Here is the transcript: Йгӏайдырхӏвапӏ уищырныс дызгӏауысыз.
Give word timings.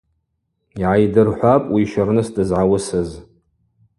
Йгӏайдырхӏвапӏ 0.81 1.67
уищырныс 1.73 2.27
дызгӏауысыз. 2.35 3.09